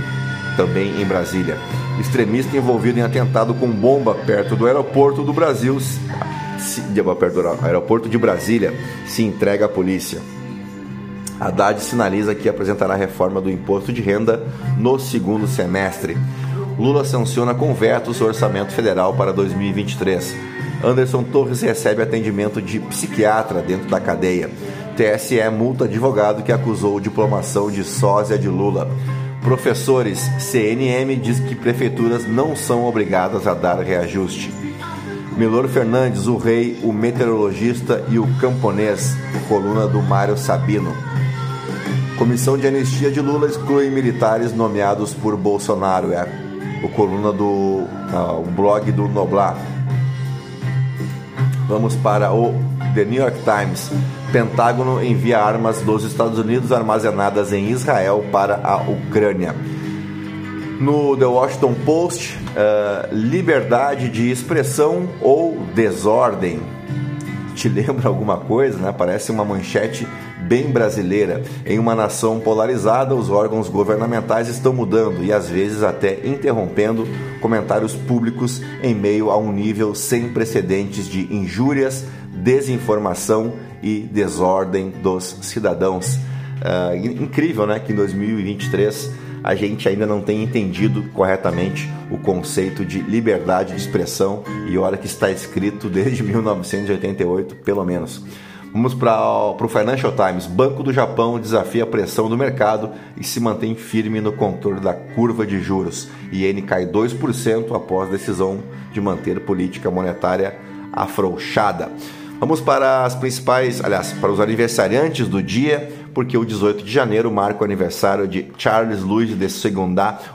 também 0.56 1.02
em 1.02 1.04
Brasília. 1.04 1.58
Extremista 2.00 2.56
envolvido 2.56 3.00
em 3.00 3.02
atentado 3.02 3.52
com 3.54 3.68
bomba 3.68 4.14
perto 4.14 4.56
do 4.56 4.66
aeroporto 4.66 5.22
do 5.22 5.32
Brasil 5.32 5.78
de 6.90 7.02
aeroporto 7.62 8.08
de 8.08 8.18
Brasília 8.18 8.72
se 9.06 9.22
entrega 9.22 9.66
à 9.66 9.68
polícia. 9.68 10.20
Haddad 11.40 11.82
sinaliza 11.82 12.34
que 12.34 12.48
apresentará 12.48 12.94
reforma 12.94 13.40
do 13.40 13.50
imposto 13.50 13.92
de 13.92 14.00
renda 14.00 14.46
no 14.78 14.98
segundo 14.98 15.46
semestre. 15.46 16.16
Lula 16.78 17.04
sanciona 17.04 17.54
com 17.54 17.74
vetos 17.74 18.20
o 18.20 18.24
orçamento 18.24 18.72
federal 18.72 19.14
para 19.14 19.32
2023. 19.32 20.34
Anderson 20.84 21.22
Torres 21.22 21.60
recebe 21.60 22.02
atendimento 22.02 22.62
de 22.62 22.78
psiquiatra 22.80 23.60
dentro 23.60 23.88
da 23.88 24.00
cadeia. 24.00 24.50
TSE 24.96 25.48
multa 25.50 25.84
advogado 25.84 26.42
que 26.42 26.52
acusou 26.52 27.00
diplomação 27.00 27.70
de 27.70 27.82
sósia 27.82 28.38
de 28.38 28.48
Lula. 28.48 28.90
Professores, 29.42 30.20
CNM 30.38 31.16
diz 31.16 31.40
que 31.40 31.54
prefeituras 31.54 32.26
não 32.26 32.54
são 32.54 32.84
obrigadas 32.84 33.46
a 33.46 33.54
dar 33.54 33.80
reajuste. 33.80 34.71
Milor 35.36 35.66
Fernandes, 35.68 36.26
o 36.26 36.36
rei, 36.36 36.78
o 36.82 36.92
meteorologista 36.92 38.04
e 38.10 38.18
o 38.18 38.26
camponês, 38.38 39.16
coluna 39.48 39.86
do 39.86 40.02
Mário 40.02 40.36
Sabino. 40.36 40.92
Comissão 42.18 42.56
de 42.56 42.66
anistia 42.66 43.10
de 43.10 43.20
Lula 43.20 43.48
exclui 43.48 43.90
militares 43.90 44.54
nomeados 44.54 45.14
por 45.14 45.36
Bolsonaro. 45.36 46.12
É 46.12 46.28
o 46.84 46.88
coluna 46.90 47.32
do 47.32 47.44
uh, 47.44 48.40
o 48.40 48.50
blog 48.54 48.92
do 48.92 49.08
Noblar. 49.08 49.56
Vamos 51.66 51.96
para 51.96 52.32
o 52.32 52.54
The 52.94 53.04
New 53.04 53.20
York 53.22 53.38
Times. 53.42 53.90
Pentágono 54.30 55.02
envia 55.02 55.40
armas 55.40 55.80
dos 55.80 56.04
Estados 56.04 56.38
Unidos 56.38 56.70
armazenadas 56.72 57.52
em 57.52 57.70
Israel 57.70 58.24
para 58.30 58.60
a 58.62 58.76
Ucrânia. 58.76 59.54
No 60.78 61.16
The 61.16 61.26
Washington 61.26 61.74
Post, 61.84 62.38
uh, 62.52 63.14
liberdade 63.14 64.08
de 64.08 64.30
expressão 64.30 65.08
ou 65.20 65.58
desordem. 65.74 66.60
Te 67.54 67.68
lembra 67.70 68.08
alguma 68.08 68.38
coisa, 68.38 68.78
né? 68.78 68.94
Parece 68.96 69.30
uma 69.30 69.44
manchete 69.44 70.06
bem 70.42 70.70
brasileira. 70.70 71.42
Em 71.64 71.78
uma 71.78 71.94
nação 71.94 72.40
polarizada, 72.40 73.14
os 73.14 73.30
órgãos 73.30 73.68
governamentais 73.68 74.48
estão 74.48 74.72
mudando 74.72 75.24
e 75.24 75.32
às 75.32 75.48
vezes 75.48 75.82
até 75.82 76.26
interrompendo 76.26 77.06
comentários 77.40 77.94
públicos 77.94 78.60
em 78.82 78.94
meio 78.94 79.30
a 79.30 79.36
um 79.36 79.52
nível 79.52 79.94
sem 79.94 80.28
precedentes 80.28 81.06
de 81.08 81.32
injúrias, 81.34 82.04
desinformação 82.32 83.54
e 83.82 84.00
desordem 84.00 84.90
dos 84.90 85.38
cidadãos. 85.42 86.16
Uh, 86.62 86.94
incrível, 86.96 87.66
né? 87.66 87.78
Que 87.78 87.92
em 87.92 87.96
2023 87.96 89.21
a 89.42 89.54
gente 89.54 89.88
ainda 89.88 90.06
não 90.06 90.20
tem 90.20 90.42
entendido 90.42 91.04
corretamente 91.12 91.90
o 92.10 92.18
conceito 92.18 92.84
de 92.84 93.00
liberdade 93.00 93.72
de 93.72 93.78
expressão 93.78 94.42
e 94.68 94.78
olha 94.78 94.96
que 94.96 95.06
está 95.06 95.30
escrito 95.30 95.88
desde 95.88 96.22
1988, 96.24 97.56
pelo 97.56 97.84
menos. 97.84 98.24
Vamos 98.72 98.94
para 98.94 99.20
o 99.20 99.68
Financial 99.68 100.12
Times. 100.12 100.46
Banco 100.46 100.82
do 100.82 100.94
Japão 100.94 101.38
desafia 101.38 101.82
a 101.82 101.86
pressão 101.86 102.30
do 102.30 102.38
mercado 102.38 102.90
e 103.18 103.24
se 103.24 103.38
mantém 103.38 103.74
firme 103.74 104.18
no 104.18 104.32
controle 104.32 104.80
da 104.80 104.94
curva 104.94 105.46
de 105.46 105.60
juros. 105.60 106.08
Iene 106.32 106.62
cai 106.62 106.86
2% 106.86 107.76
após 107.76 108.08
decisão 108.08 108.60
de 108.90 108.98
manter 108.98 109.40
política 109.40 109.90
monetária 109.90 110.56
afrouxada. 110.90 111.90
Vamos 112.40 112.60
para 112.60 113.04
as 113.04 113.14
principais, 113.14 113.84
aliás, 113.84 114.14
para 114.14 114.32
os 114.32 114.40
aniversariantes 114.40 115.28
do 115.28 115.42
dia 115.42 115.92
porque 116.14 116.36
o 116.36 116.44
18 116.44 116.84
de 116.84 116.90
janeiro 116.90 117.30
marca 117.30 117.62
o 117.62 117.64
aniversário 117.64 118.28
de 118.28 118.50
Charles 118.58 119.00
Louis 119.00 119.28
de 119.28 119.36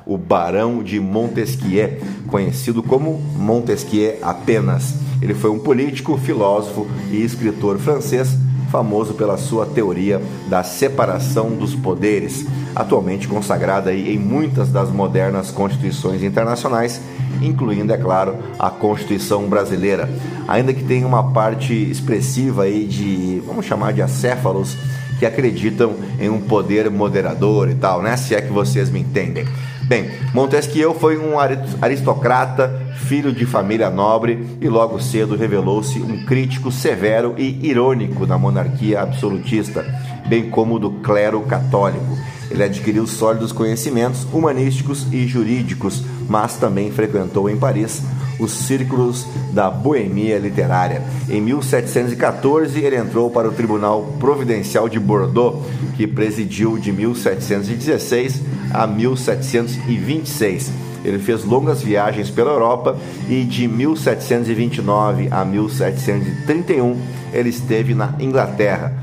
o 0.06 0.18
Barão 0.18 0.84
de 0.84 1.00
Montesquieu, 1.00 1.98
conhecido 2.28 2.82
como 2.84 3.20
Montesquieu 3.36 4.18
apenas. 4.22 4.96
Ele 5.22 5.34
foi 5.34 5.50
um 5.50 5.60
político, 5.60 6.18
filósofo 6.18 6.88
e 7.12 7.24
escritor 7.24 7.78
francês 7.80 8.38
famoso 8.70 9.14
pela 9.14 9.38
sua 9.38 9.66
teoria 9.66 10.22
da 10.50 10.64
separação 10.64 11.52
dos 11.52 11.74
poderes, 11.74 12.46
atualmente 12.76 13.28
consagrada 13.28 13.94
em 13.94 14.18
muitas 14.18 14.70
das 14.70 14.92
modernas 14.92 15.52
constituições 15.52 16.22
internacionais, 16.22 17.02
incluindo, 17.42 17.94
é 17.94 17.98
claro, 17.98 18.36
a 18.60 18.70
Constituição 18.70 19.48
brasileira. 19.48 20.10
Ainda 20.48 20.74
que 20.74 20.84
tenha 20.84 21.08
uma 21.08 21.32
parte 21.32 21.74
expressiva 21.74 22.64
aí 22.64 22.86
de, 22.86 23.42
vamos 23.46 23.66
chamar 23.66 23.94
de 23.94 24.02
acéfalos, 24.02 24.78
que 25.20 25.26
acreditam 25.26 25.96
em 26.20 26.30
um 26.30 26.42
poder 26.42 26.90
moderador 26.90 27.70
e 27.70 27.76
tal, 27.76 28.02
né? 28.02 28.16
Se 28.18 28.36
é 28.36 28.42
que 28.42 28.52
vocês 28.52 28.90
me 28.90 29.00
entendem. 29.00 29.46
Bem, 29.88 30.10
Montesquieu 30.34 30.94
foi 30.94 31.18
um 31.18 31.36
aristocrata, 31.82 32.88
filho 33.06 33.32
de 33.32 33.46
família 33.46 33.90
nobre 33.90 34.46
e 34.60 34.68
logo 34.68 35.00
cedo 35.00 35.38
revelou-se 35.38 35.98
um 36.00 36.26
crítico 36.26 36.70
severo 36.72 37.36
e 37.38 37.66
irônico 37.66 38.26
da 38.26 38.38
monarquia 38.38 39.02
absolutista, 39.02 39.86
bem 40.28 40.50
como 40.50 40.78
do 40.78 40.92
clero 40.92 41.40
católico. 41.42 42.18
Ele 42.52 42.64
adquiriu 42.64 43.08
sólidos 43.08 43.54
conhecimentos 43.54 44.26
humanísticos 44.26 45.08
e 45.12 45.26
jurídicos, 45.26 46.04
mas 46.28 46.56
também 46.56 46.92
frequentou 46.92 47.50
em 47.50 47.58
Paris 47.58 48.02
os 48.40 48.52
círculos 48.52 49.26
da 49.52 49.70
boemia 49.70 50.38
literária. 50.38 51.02
Em 51.30 51.42
1714, 51.42 52.80
ele 52.80 52.96
entrou 52.96 53.30
para 53.30 53.48
o 53.48 53.52
Tribunal 53.52 54.16
Providencial 54.20 54.88
de 54.88 55.00
Bordeaux, 55.00 55.66
que 55.96 56.06
presidiu 56.06 56.78
de 56.78 56.92
1716 56.92 58.42
a 58.72 58.86
1726. 58.86 60.72
Ele 61.04 61.20
fez 61.20 61.44
longas 61.44 61.82
viagens 61.82 62.30
pela 62.30 62.52
Europa 62.52 62.98
e 63.30 63.44
de 63.44 63.68
1729 63.68 65.30
a 65.32 65.46
1731 65.46 66.98
ele 67.34 67.50
esteve 67.50 67.94
na 67.94 68.14
Inglaterra. 68.20 68.94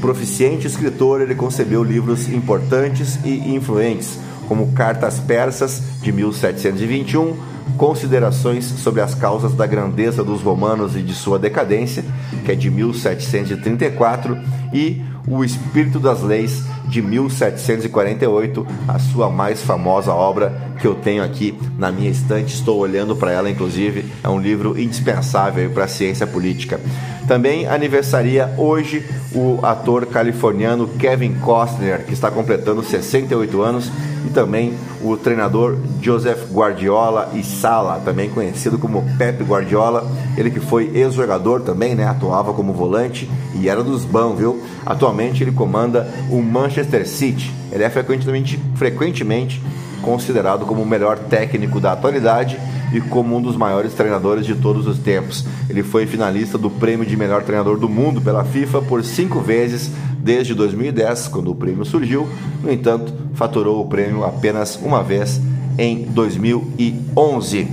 Proficiente 0.00 0.66
escritor, 0.66 1.20
ele 1.20 1.34
concebeu 1.34 1.82
livros 1.84 2.28
importantes 2.28 3.18
e 3.24 3.54
influentes, 3.54 4.18
como 4.48 4.72
Cartas 4.72 5.18
Persas, 5.18 5.82
de 6.00 6.12
1721, 6.12 7.52
Considerações 7.76 8.64
sobre 8.64 9.00
as 9.00 9.14
causas 9.14 9.54
da 9.54 9.66
grandeza 9.66 10.22
dos 10.22 10.42
romanos 10.42 10.94
e 10.96 11.02
de 11.02 11.14
sua 11.14 11.38
decadência, 11.38 12.04
que 12.44 12.52
é 12.52 12.54
de 12.54 12.70
1734, 12.70 14.38
e 14.72 15.02
O 15.26 15.44
Espírito 15.44 15.98
das 15.98 16.22
Leis, 16.22 16.64
de 16.88 17.00
1748, 17.00 18.66
a 18.88 18.98
sua 18.98 19.30
mais 19.30 19.62
famosa 19.62 20.12
obra 20.12 20.72
que 20.80 20.86
eu 20.86 20.94
tenho 20.94 21.22
aqui 21.22 21.56
na 21.78 21.92
minha 21.92 22.10
estante, 22.10 22.54
estou 22.54 22.78
olhando 22.78 23.14
para 23.14 23.30
ela, 23.30 23.48
inclusive, 23.48 24.04
é 24.22 24.28
um 24.28 24.40
livro 24.40 24.78
indispensável 24.78 25.70
para 25.70 25.84
a 25.84 25.88
ciência 25.88 26.26
política. 26.26 26.80
Também 27.26 27.66
aniversaria 27.66 28.52
hoje 28.58 29.06
o 29.34 29.58
ator 29.62 30.06
californiano 30.06 30.88
Kevin 30.88 31.34
Costner, 31.34 32.04
que 32.04 32.12
está 32.12 32.30
completando 32.30 32.82
68 32.82 33.62
anos, 33.62 33.90
e 34.26 34.30
também 34.30 34.74
o 35.02 35.16
treinador 35.16 35.76
Joseph 36.00 36.50
Guardiola 36.52 37.30
e 37.34 37.42
Sala, 37.42 38.00
também 38.04 38.30
conhecido 38.30 38.78
como 38.78 39.04
Pep 39.18 39.42
Guardiola, 39.42 40.06
ele 40.36 40.50
que 40.50 40.60
foi 40.60 40.90
ex-jogador 40.94 41.62
também, 41.62 41.94
né, 41.94 42.06
atuava 42.06 42.52
como 42.52 42.72
volante 42.72 43.28
e 43.54 43.68
era 43.68 43.82
dos 43.82 44.04
bons, 44.04 44.36
viu? 44.36 44.62
Atualmente 44.86 45.42
ele 45.42 45.52
comanda 45.52 46.08
o 46.30 46.40
Manchester 46.72 47.06
City. 47.06 47.52
Ele 47.70 47.84
é 47.84 47.90
frequentemente, 47.90 48.58
frequentemente 48.76 49.60
considerado 50.00 50.64
como 50.64 50.82
o 50.82 50.86
melhor 50.86 51.18
técnico 51.18 51.78
da 51.78 51.92
atualidade 51.92 52.58
e 52.92 53.00
como 53.00 53.36
um 53.36 53.42
dos 53.42 53.56
maiores 53.56 53.92
treinadores 53.92 54.46
de 54.46 54.54
todos 54.54 54.86
os 54.86 54.98
tempos. 54.98 55.44
Ele 55.68 55.82
foi 55.82 56.06
finalista 56.06 56.56
do 56.56 56.70
prêmio 56.70 57.06
de 57.06 57.16
melhor 57.16 57.42
treinador 57.42 57.78
do 57.78 57.88
mundo 57.88 58.20
pela 58.20 58.42
FIFA 58.42 58.82
por 58.82 59.04
cinco 59.04 59.40
vezes 59.40 59.90
desde 60.18 60.54
2010, 60.54 61.28
quando 61.28 61.50
o 61.50 61.54
prêmio 61.54 61.84
surgiu. 61.84 62.26
No 62.62 62.72
entanto, 62.72 63.12
faturou 63.34 63.80
o 63.80 63.88
prêmio 63.88 64.24
apenas 64.24 64.76
uma 64.82 65.02
vez 65.02 65.40
em 65.78 66.04
2011. 66.04 67.68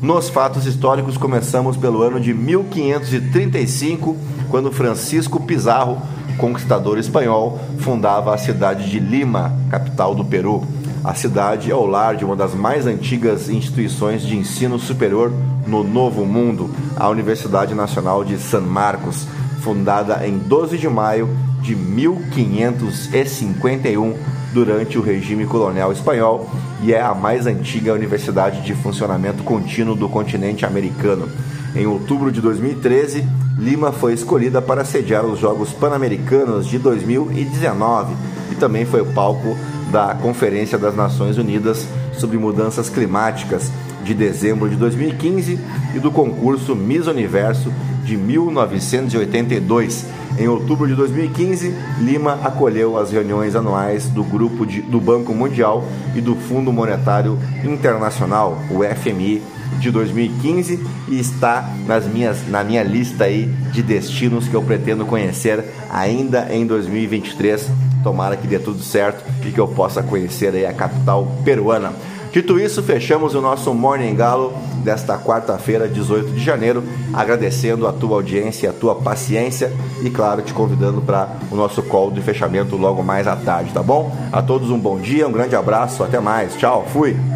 Nos 0.00 0.28
fatos 0.28 0.66
históricos, 0.66 1.16
começamos 1.16 1.76
pelo 1.76 2.02
ano 2.02 2.20
de 2.20 2.34
1535, 2.34 4.16
quando 4.50 4.72
Francisco 4.72 5.40
Pizarro, 5.40 6.02
conquistador 6.36 6.98
espanhol, 6.98 7.58
fundava 7.78 8.34
a 8.34 8.38
cidade 8.38 8.90
de 8.90 8.98
Lima, 8.98 9.56
capital 9.70 10.14
do 10.14 10.24
Peru. 10.24 10.64
A 11.04 11.14
cidade 11.14 11.70
é 11.70 11.74
o 11.74 11.84
lar 11.84 12.16
de 12.16 12.24
uma 12.24 12.36
das 12.36 12.54
mais 12.54 12.86
antigas 12.86 13.48
instituições 13.48 14.22
de 14.22 14.36
ensino 14.36 14.78
superior 14.78 15.32
no 15.66 15.82
Novo 15.82 16.24
Mundo, 16.24 16.70
a 16.96 17.08
Universidade 17.08 17.74
Nacional 17.74 18.24
de 18.24 18.38
San 18.38 18.60
Marcos, 18.60 19.26
fundada 19.62 20.26
em 20.26 20.38
12 20.38 20.78
de 20.78 20.88
maio 20.88 21.28
de 21.60 21.76
1551 21.76 24.14
durante 24.52 24.98
o 24.98 25.02
regime 25.02 25.46
colonial 25.46 25.92
espanhol 25.92 26.50
e 26.82 26.92
é 26.92 27.00
a 27.00 27.14
mais 27.14 27.46
antiga 27.46 27.94
universidade 27.94 28.62
de 28.62 28.74
funcionamento 28.74 29.44
contínuo 29.44 29.94
do 29.94 30.08
continente 30.08 30.66
americano. 30.66 31.28
Em 31.74 31.86
outubro 31.86 32.30
de 32.30 32.38
2013, 32.40 33.26
Lima 33.58 33.92
foi 33.92 34.14
escolhida 34.14 34.62
para 34.62 34.84
sediar 34.84 35.24
os 35.24 35.38
Jogos 35.38 35.72
Pan-Americanos 35.72 36.66
de 36.66 36.78
2019 36.78 38.14
e 38.50 38.54
também 38.54 38.84
foi 38.84 39.00
o 39.00 39.12
palco 39.12 39.56
da 39.90 40.14
Conferência 40.14 40.78
das 40.78 40.96
Nações 40.96 41.36
Unidas 41.36 41.86
sobre 42.14 42.38
Mudanças 42.38 42.88
Climáticas 42.88 43.70
de 44.02 44.14
dezembro 44.14 44.68
de 44.68 44.76
2015 44.76 45.58
e 45.94 45.98
do 45.98 46.10
concurso 46.10 46.74
Miss 46.74 47.06
Universo 47.06 47.72
de 48.04 48.16
1982. 48.16 50.06
Em 50.38 50.48
outubro 50.48 50.88
de 50.88 50.94
2015, 50.94 51.74
Lima 52.00 52.38
acolheu 52.42 52.98
as 52.98 53.12
reuniões 53.12 53.54
anuais 53.54 54.08
do 54.08 54.24
grupo 54.24 54.66
de, 54.66 54.80
do 54.80 54.98
Banco 54.98 55.34
Mundial 55.34 55.84
e 56.14 56.20
do 56.20 56.34
Fundo 56.34 56.72
Monetário 56.72 57.38
Internacional, 57.62 58.58
o 58.70 58.82
FMI, 58.82 59.42
de 59.82 59.90
2015 59.90 60.80
e 61.08 61.18
está 61.18 61.68
nas 61.86 62.06
minhas, 62.06 62.48
na 62.48 62.64
minha 62.64 62.82
lista 62.82 63.24
aí 63.24 63.46
de 63.72 63.82
destinos 63.82 64.48
que 64.48 64.54
eu 64.54 64.62
pretendo 64.62 65.04
conhecer 65.04 65.64
ainda 65.90 66.48
em 66.54 66.66
2023 66.66 67.68
Tomara 68.02 68.36
que 68.36 68.46
dê 68.46 68.58
tudo 68.58 68.82
certo 68.82 69.24
e 69.46 69.50
que 69.50 69.60
eu 69.60 69.68
possa 69.68 70.02
conhecer 70.02 70.54
aí 70.54 70.66
a 70.66 70.72
capital 70.72 71.26
peruana. 71.44 71.92
Dito 72.32 72.58
isso, 72.58 72.82
fechamos 72.82 73.34
o 73.34 73.42
nosso 73.42 73.72
Morning 73.74 74.14
Galo 74.14 74.54
desta 74.82 75.18
quarta-feira, 75.18 75.86
18 75.86 76.32
de 76.32 76.42
janeiro, 76.42 76.82
agradecendo 77.12 77.86
a 77.86 77.92
tua 77.92 78.16
audiência, 78.16 78.70
a 78.70 78.72
tua 78.72 78.94
paciência 78.94 79.70
e, 80.02 80.08
claro, 80.08 80.40
te 80.40 80.54
convidando 80.54 81.02
para 81.02 81.28
o 81.50 81.54
nosso 81.54 81.82
call 81.82 82.10
de 82.10 82.22
fechamento 82.22 82.74
logo 82.74 83.02
mais 83.02 83.28
à 83.28 83.36
tarde, 83.36 83.72
tá 83.72 83.82
bom? 83.82 84.16
A 84.32 84.40
todos 84.40 84.70
um 84.70 84.78
bom 84.78 84.98
dia, 84.98 85.28
um 85.28 85.32
grande 85.32 85.54
abraço, 85.54 86.02
até 86.02 86.20
mais, 86.20 86.56
tchau, 86.56 86.86
fui! 86.90 87.31